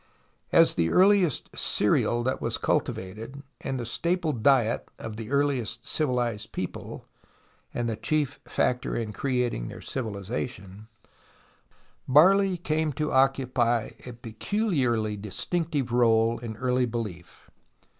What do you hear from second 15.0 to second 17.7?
distinctive role in early belief.